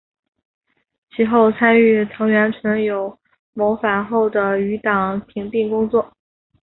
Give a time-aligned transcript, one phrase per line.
[1.11, 3.19] 其后参与藤原纯友
[3.53, 6.11] 谋反后的余党平定工作。